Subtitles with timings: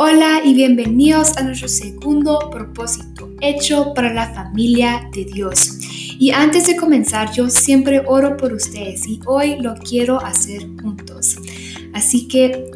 [0.00, 5.76] Hola y bienvenidos a nuestro segundo propósito, hecho para la familia de Dios.
[6.20, 11.38] Y antes de comenzar, yo siempre oro por ustedes y hoy lo quiero hacer juntos.
[11.94, 12.70] Así que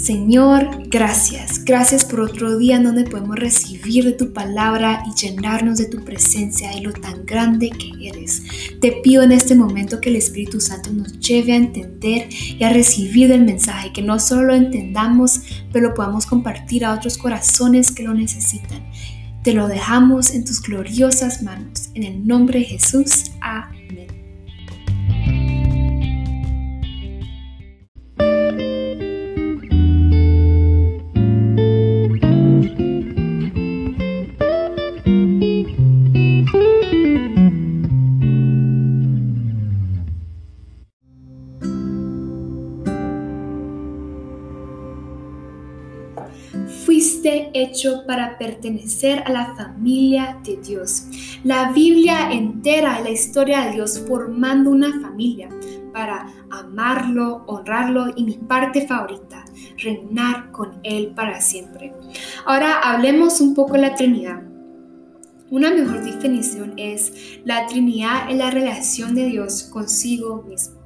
[0.00, 1.62] Señor, gracias.
[1.64, 6.74] Gracias por otro día donde podemos recibir de tu palabra y llenarnos de tu presencia
[6.74, 8.42] y lo tan grande que eres.
[8.80, 12.72] Te pido en este momento que el Espíritu Santo nos lleve a entender y a
[12.72, 17.90] recibir el mensaje, que no solo lo entendamos, pero lo podamos compartir a otros corazones
[17.90, 18.82] que lo necesitan.
[19.42, 21.90] Te lo dejamos en tus gloriosas manos.
[21.94, 23.32] En el nombre de Jesús.
[23.40, 24.19] Amén.
[47.62, 51.04] Hecho para pertenecer a la familia de Dios.
[51.44, 55.48] La Biblia entera la historia de Dios formando una familia
[55.92, 59.44] para amarlo, honrarlo y mi parte favorita,
[59.78, 61.92] reinar con Él para siempre.
[62.46, 64.42] Ahora hablemos un poco de la Trinidad.
[65.50, 70.80] Una mejor definición es la Trinidad en la relación de Dios consigo mismo.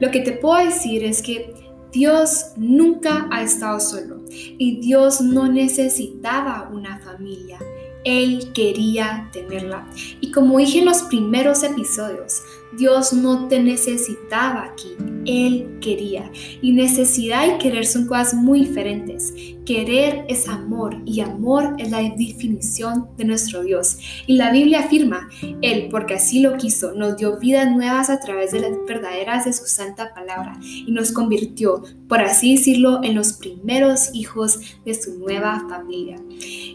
[0.00, 1.63] Lo que te puedo decir es que
[1.94, 7.58] Dios nunca ha estado solo y Dios no necesitaba una familia.
[8.04, 9.88] Él quería tenerla.
[10.20, 12.42] Y como dije en los primeros episodios,
[12.76, 16.30] Dios no te necesitaba aquí, Él quería.
[16.60, 19.32] Y necesidad y querer son cosas muy diferentes.
[19.64, 23.98] Querer es amor y amor es la definición de nuestro Dios.
[24.26, 25.28] Y la Biblia afirma,
[25.62, 29.52] Él, porque así lo quiso, nos dio vidas nuevas a través de las verdaderas de
[29.52, 35.18] su santa palabra y nos convirtió, por así decirlo, en los primeros hijos de su
[35.18, 36.16] nueva familia.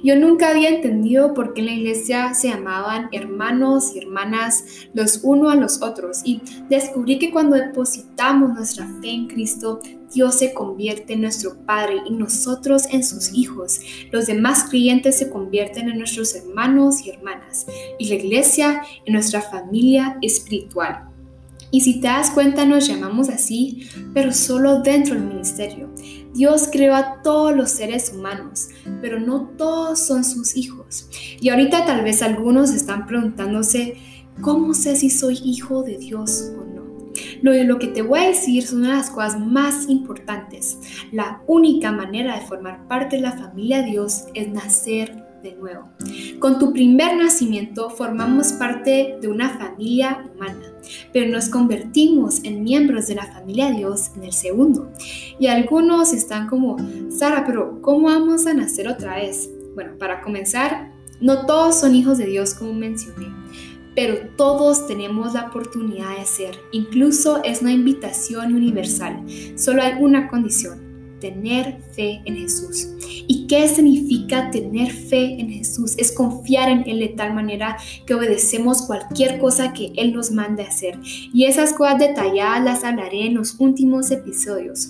[0.03, 5.19] Yo nunca había entendido por qué en la iglesia se llamaban hermanos y hermanas los
[5.23, 5.88] uno a los otros
[6.23, 9.79] y descubrí que cuando depositamos nuestra fe en Cristo,
[10.13, 13.79] Dios se convierte en nuestro Padre y nosotros en sus hijos.
[14.11, 17.67] Los demás creyentes se convierten en nuestros hermanos y hermanas
[17.99, 21.09] y la iglesia en nuestra familia espiritual.
[21.71, 25.93] Y si te das cuenta, nos llamamos así, pero solo dentro del ministerio.
[26.33, 28.69] Dios creó a todos los seres humanos,
[29.01, 31.07] pero no todos son sus hijos.
[31.39, 33.97] Y ahorita tal vez algunos están preguntándose,
[34.41, 36.79] ¿Cómo sé si soy hijo de Dios o no?
[37.41, 40.77] Lo, lo que te voy a decir son una de las cosas más importantes.
[41.11, 45.89] La única manera de formar parte de la familia de Dios es nacer de nuevo.
[46.39, 50.73] Con tu primer nacimiento formamos parte de una familia humana,
[51.13, 54.91] pero nos convertimos en miembros de la familia de Dios en el segundo.
[55.39, 56.77] Y algunos están como,
[57.09, 59.49] Sara, pero ¿cómo vamos a nacer otra vez?
[59.75, 60.91] Bueno, para comenzar,
[61.21, 63.27] no todos son hijos de Dios como mencioné
[63.95, 66.59] pero todos tenemos la oportunidad de ser.
[66.71, 69.23] Incluso es una invitación universal.
[69.55, 70.88] Solo hay una condición,
[71.19, 72.89] tener fe en Jesús.
[73.27, 75.95] ¿Y qué significa tener fe en Jesús?
[75.97, 80.63] Es confiar en Él de tal manera que obedecemos cualquier cosa que Él nos mande
[80.63, 80.99] hacer.
[81.33, 84.89] Y esas cosas detalladas las hablaré en los últimos episodios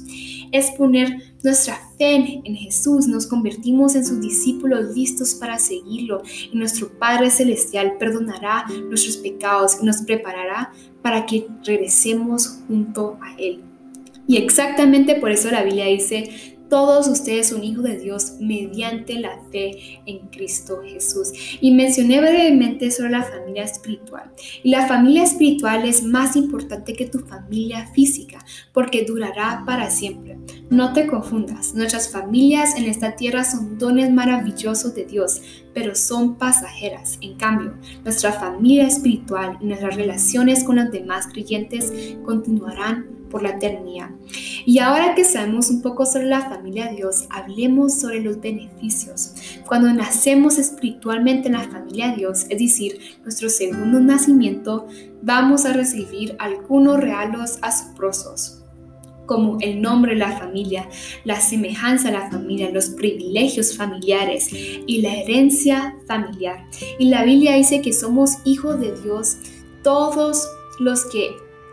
[0.51, 6.57] es poner nuestra fe en Jesús, nos convertimos en sus discípulos listos para seguirlo y
[6.57, 13.68] nuestro Padre Celestial perdonará nuestros pecados y nos preparará para que regresemos junto a Él.
[14.29, 19.41] Y exactamente por eso la Biblia dice, todos ustedes son hijos de Dios mediante la
[19.51, 21.31] fe en Cristo Jesús.
[21.59, 24.31] Y mencioné brevemente sobre la familia espiritual.
[24.61, 30.37] Y la familia espiritual es más importante que tu familia física porque durará para siempre.
[30.69, 35.41] No te confundas, nuestras familias en esta tierra son dones maravillosos de Dios,
[35.73, 37.17] pero son pasajeras.
[37.21, 37.73] En cambio,
[38.03, 44.09] nuestra familia espiritual y nuestras relaciones con los demás creyentes continuarán por la eternidad.
[44.65, 49.33] Y ahora que sabemos un poco sobre la familia de Dios, hablemos sobre los beneficios.
[49.67, 54.87] Cuando nacemos espiritualmente en la familia de Dios, es decir, nuestro segundo nacimiento,
[55.21, 58.59] vamos a recibir algunos regalos asombrosos
[59.29, 60.89] como el nombre de la familia,
[61.23, 66.65] la semejanza de la familia, los privilegios familiares y la herencia familiar.
[66.97, 69.37] Y la Biblia dice que somos hijos de Dios
[69.83, 70.49] todos
[70.79, 71.29] los que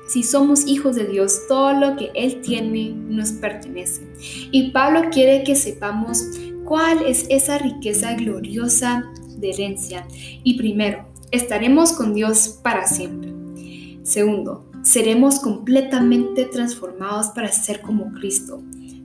[0.08, 4.03] si somos hijos de Dios, todo lo que Él tiene nos pertenece.
[4.50, 6.25] Y Pablo quiere que sepamos
[6.64, 10.06] cuál es esa riqueza gloriosa de herencia.
[10.43, 13.32] Y primero, estaremos con Dios para siempre.
[14.03, 18.62] Segundo, seremos completamente transformados para ser como Cristo.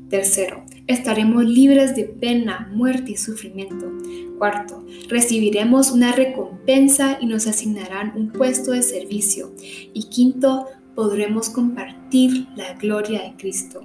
[0.10, 3.90] Tercero, estaremos libres de pena, muerte y sufrimiento.
[4.38, 9.54] Cuarto, recibiremos una recompensa y nos asignarán un puesto de servicio.
[9.94, 13.82] Y quinto, podremos compartir la gloria de Cristo.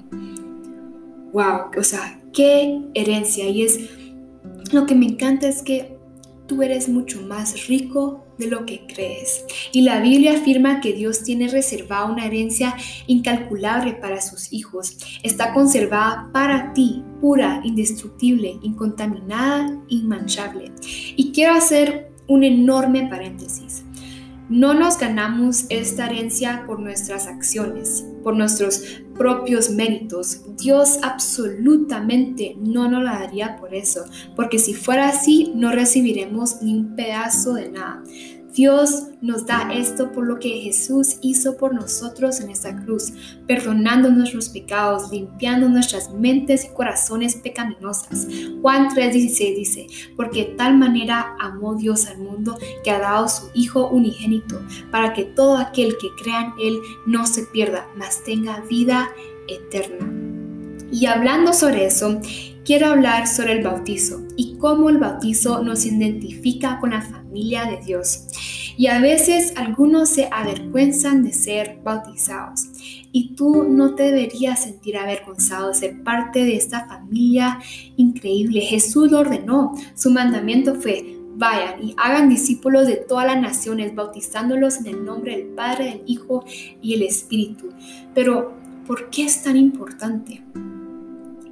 [1.32, 1.70] ¡Wow!
[1.78, 3.48] O sea, qué herencia.
[3.48, 3.90] Y es
[4.72, 5.96] lo que me encanta es que
[6.46, 9.44] tú eres mucho más rico de lo que crees.
[9.72, 12.76] Y la Biblia afirma que Dios tiene reservada una herencia
[13.06, 14.98] incalculable para sus hijos.
[15.22, 20.72] Está conservada para ti, pura, indestructible, incontaminada, inmanchable.
[21.16, 23.65] Y quiero hacer un enorme paréntesis.
[24.48, 30.42] No nos ganamos esta herencia por nuestras acciones, por nuestros propios méritos.
[30.56, 34.04] Dios absolutamente no nos la daría por eso,
[34.36, 38.04] porque si fuera así no recibiremos ni un pedazo de nada.
[38.56, 43.12] Dios nos da esto por lo que Jesús hizo por nosotros en esta cruz,
[43.46, 48.26] perdonando nuestros pecados, limpiando nuestras mentes y corazones pecaminosas.
[48.62, 49.86] Juan 3:16 dice,
[50.16, 54.58] porque de tal manera amó Dios al mundo que ha dado su Hijo unigénito,
[54.90, 59.10] para que todo aquel que crea en Él no se pierda, mas tenga vida
[59.48, 60.25] eterna.
[60.92, 62.20] Y hablando sobre eso,
[62.64, 67.84] quiero hablar sobre el bautizo y cómo el bautizo nos identifica con la familia de
[67.84, 68.26] Dios.
[68.76, 72.66] Y a veces algunos se avergüenzan de ser bautizados.
[73.10, 77.58] Y tú no te deberías sentir avergonzado de ser parte de esta familia
[77.96, 78.60] increíble.
[78.60, 79.72] Jesús lo ordenó.
[79.94, 85.36] Su mandamiento fue, vayan y hagan discípulos de todas las naciones, bautizándolos en el nombre
[85.36, 86.44] del Padre, del Hijo
[86.82, 87.70] y el Espíritu.
[88.14, 88.52] Pero,
[88.86, 90.42] ¿por qué es tan importante?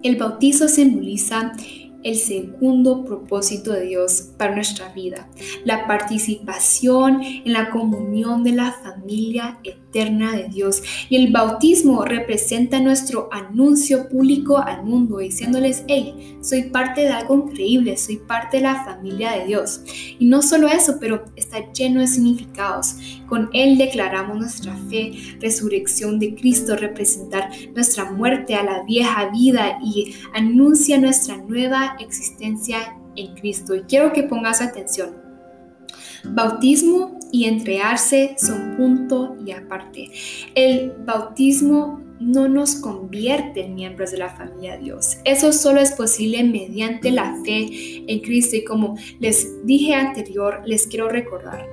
[0.05, 1.55] El bautizo simboliza
[2.03, 5.31] el segundo propósito de Dios para nuestra vida,
[5.65, 10.83] la participación en la comunión de la familia eterna de Dios.
[11.09, 17.37] Y el bautismo representa nuestro anuncio público al mundo, diciéndoles, hey, soy parte de algo
[17.37, 19.81] increíble, soy parte de la familia de Dios.
[20.19, 22.97] Y no solo eso, pero está lleno de significados.
[23.29, 29.79] Con él declaramos nuestra fe, resurrección de Cristo, representar nuestra muerte a la vieja vida
[29.83, 33.75] y anuncia nuestra nueva existencia en Cristo.
[33.77, 35.23] Y quiero que pongas atención.
[36.25, 40.11] Bautismo y entregarse son punto y aparte.
[40.55, 45.19] El bautismo no nos convierte en miembros de la familia de Dios.
[45.25, 48.57] Eso solo es posible mediante la fe en Cristo.
[48.57, 51.67] Y como les dije anterior, les quiero recordar,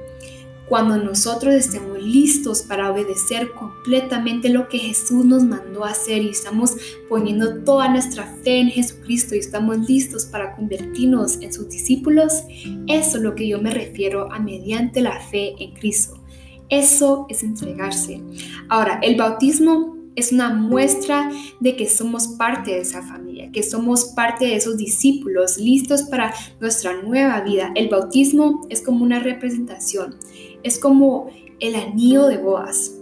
[0.72, 6.78] cuando nosotros estemos listos para obedecer completamente lo que Jesús nos mandó hacer y estamos
[7.10, 12.44] poniendo toda nuestra fe en Jesucristo y estamos listos para convertirnos en sus discípulos,
[12.88, 16.24] eso es lo que yo me refiero a mediante la fe en Cristo.
[16.70, 18.24] Eso es entregarse.
[18.70, 21.30] Ahora, el bautismo es una muestra
[21.60, 26.34] de que somos parte de esa familia, que somos parte de esos discípulos listos para
[26.60, 27.72] nuestra nueva vida.
[27.76, 30.18] El bautismo es como una representación
[30.64, 31.30] es como
[31.60, 32.96] el anillo de bodas.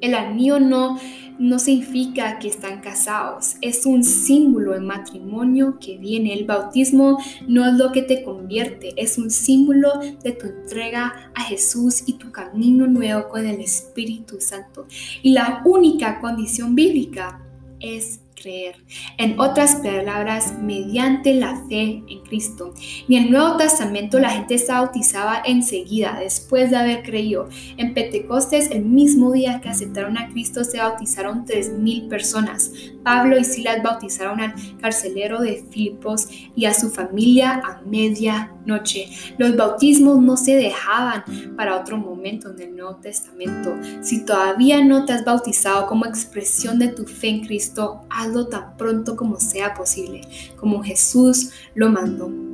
[0.00, 0.98] El anillo no,
[1.38, 6.32] no significa que están casados, es un símbolo de matrimonio que viene.
[6.32, 9.92] El bautismo no es lo que te convierte, es un símbolo
[10.22, 14.86] de tu entrega a Jesús y tu camino nuevo con el Espíritu Santo.
[15.22, 17.40] Y la única condición bíblica
[17.80, 18.76] es creer.
[19.18, 22.74] En otras palabras, mediante la fe en Cristo.
[23.08, 27.48] Y en el Nuevo Testamento la gente se bautizaba enseguida, después de haber creído.
[27.76, 32.72] En Pentecostes, el mismo día que aceptaron a Cristo, se bautizaron 3.000 personas.
[33.02, 39.08] Pablo y Silas bautizaron al carcelero de Filipos y a su familia a media noche.
[39.38, 41.24] Los bautismos no se dejaban
[41.56, 43.74] para otro momento en el Nuevo Testamento.
[44.00, 48.76] Si todavía no te has bautizado como expresión de tu fe en Cristo, hazlo tan
[48.76, 50.22] pronto como sea posible,
[50.56, 52.53] como Jesús lo mandó.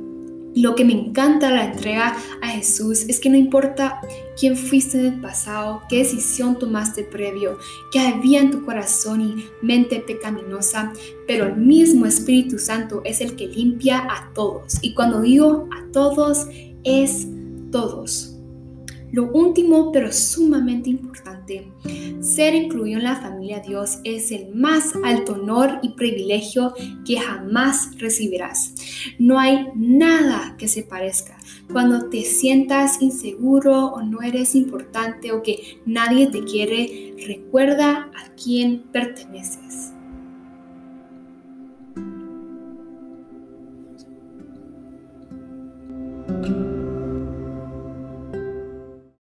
[0.55, 4.01] Lo que me encanta la entrega a Jesús es que no importa
[4.37, 7.57] quién fuiste en el pasado, qué decisión tomaste previo,
[7.91, 10.91] qué había en tu corazón y mente pecaminosa,
[11.25, 14.77] pero el mismo Espíritu Santo es el que limpia a todos.
[14.81, 16.47] Y cuando digo a todos,
[16.83, 17.27] es
[17.71, 18.30] todos.
[19.11, 21.71] Lo último, pero sumamente importante,
[22.21, 26.73] ser incluido en la familia de Dios es el más alto honor y privilegio
[27.05, 28.73] que jamás recibirás.
[29.19, 31.37] No hay nada que se parezca.
[31.71, 38.35] Cuando te sientas inseguro o no eres importante o que nadie te quiere, recuerda a
[38.41, 39.90] quién perteneces.